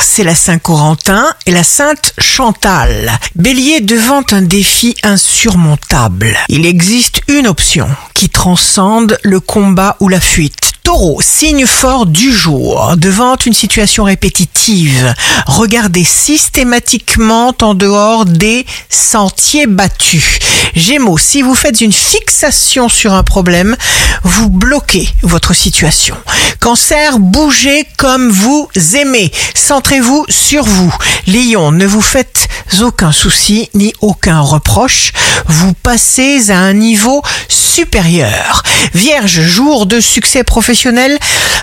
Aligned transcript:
c'est 0.00 0.24
la 0.24 0.34
Saint-Corentin 0.34 1.26
et 1.46 1.50
la 1.50 1.64
Sainte 1.64 2.14
Chantal. 2.18 3.10
Bélier 3.34 3.80
devant 3.80 4.22
un 4.30 4.42
défi 4.42 4.94
insurmontable. 5.02 6.36
Il 6.48 6.64
existe 6.64 7.22
une 7.28 7.48
option 7.48 7.88
qui 8.14 8.28
transcende 8.28 9.18
le 9.22 9.40
combat 9.40 9.96
ou 10.00 10.08
la 10.08 10.20
fuite. 10.20 10.73
Taureau, 10.84 11.22
signe 11.22 11.64
fort 11.66 12.04
du 12.04 12.30
jour, 12.30 12.92
devant 12.98 13.36
une 13.46 13.54
situation 13.54 14.04
répétitive, 14.04 15.14
regardez 15.46 16.04
systématiquement 16.04 17.54
en 17.62 17.72
dehors 17.72 18.26
des 18.26 18.66
sentiers 18.90 19.66
battus. 19.66 20.38
Gémeaux, 20.74 21.16
si 21.16 21.40
vous 21.40 21.54
faites 21.54 21.80
une 21.80 21.90
fixation 21.90 22.90
sur 22.90 23.14
un 23.14 23.22
problème, 23.22 23.76
vous 24.24 24.50
bloquez 24.50 25.08
votre 25.22 25.54
situation. 25.54 26.16
Cancer, 26.60 27.18
bougez 27.18 27.86
comme 27.96 28.30
vous 28.30 28.68
aimez, 28.94 29.32
centrez-vous 29.54 30.26
sur 30.28 30.64
vous. 30.64 30.94
Lion, 31.26 31.72
ne 31.72 31.86
vous 31.86 32.02
faites 32.02 32.46
aucun 32.82 33.10
souci 33.12 33.70
ni 33.72 33.94
aucun 34.00 34.40
reproche, 34.40 35.12
vous 35.46 35.72
passez 35.72 36.50
à 36.50 36.58
un 36.58 36.74
niveau 36.74 37.22
supérieur. 37.48 38.62
Vierge, 38.94 39.40
jour 39.40 39.86
de 39.86 40.00
succès 40.00 40.44
professionnel, 40.44 41.18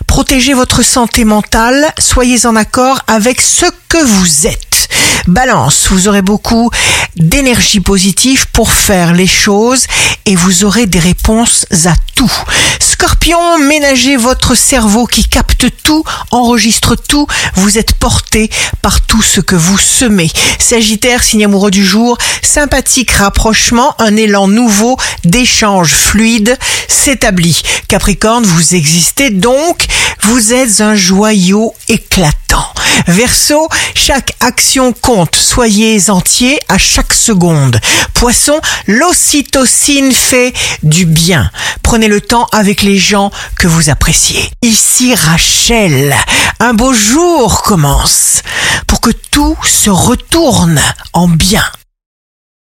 protégez 0.08 0.54
votre 0.54 0.84
santé 0.84 1.26
mentale, 1.26 1.94
soyez 2.00 2.46
en 2.46 2.56
accord 2.56 3.02
avec 3.08 3.42
ce 3.42 3.66
que 3.90 4.04
vous 4.04 4.48
êtes. 4.48 4.90
Balance, 5.28 5.88
vous 5.90 6.08
aurez 6.08 6.22
beaucoup 6.22 6.70
d'énergie 7.16 7.80
positive 7.80 8.48
pour 8.52 8.72
faire 8.72 9.14
les 9.14 9.28
choses 9.28 9.86
et 10.26 10.36
vous 10.36 10.64
aurez 10.64 10.86
des 10.86 11.00
réponses 11.00 11.66
à 11.86 11.94
tout. 12.16 12.32
Scorpion, 12.82 13.60
ménagez 13.60 14.18
votre 14.18 14.56
cerveau 14.56 15.06
qui 15.06 15.24
capte 15.24 15.68
tout, 15.84 16.04
enregistre 16.32 16.96
tout, 16.96 17.28
vous 17.54 17.78
êtes 17.78 17.94
porté 17.94 18.50
par 18.82 19.02
tout 19.02 19.22
ce 19.22 19.40
que 19.40 19.56
vous 19.56 19.78
semez. 19.78 20.32
Sagittaire, 20.58 21.22
signe 21.22 21.46
amoureux 21.46 21.70
du 21.70 21.86
jour, 21.86 22.18
sympathique 22.42 23.12
rapprochement, 23.12 23.94
un 24.00 24.18
élan 24.18 24.48
nouveau 24.48 24.98
d'échange 25.24 25.94
fluide 25.94 26.58
s'établit. 26.88 27.62
Capricorne, 27.88 28.46
vous 28.46 28.74
existez 28.74 29.30
donc, 29.30 29.86
vous 30.24 30.52
êtes 30.52 30.82
un 30.82 30.96
joyau 30.96 31.76
éclatant. 31.88 32.42
Verseau, 33.08 33.68
chaque 33.94 34.34
action 34.40 34.92
compte, 34.92 35.36
soyez 35.36 36.10
entier 36.10 36.60
à 36.68 36.78
chaque 36.78 37.14
seconde. 37.14 37.80
Poisson, 38.14 38.60
l'ocytocine 38.88 40.12
fait 40.12 40.54
du 40.84 41.06
bien. 41.06 41.50
Prenez 41.92 42.08
le 42.08 42.22
temps 42.22 42.48
avec 42.54 42.84
les 42.84 42.98
gens 42.98 43.32
que 43.60 43.68
vous 43.68 43.90
appréciez. 43.90 44.50
Ici 44.62 45.14
Rachel, 45.14 46.16
un 46.62 46.74
beau 46.74 46.94
jour 46.94 47.64
commence 47.64 48.44
pour 48.88 49.02
que 49.02 49.12
tout 49.12 49.58
se 49.62 49.90
retourne 49.90 50.80
en 51.12 51.28
bien. 51.28 51.66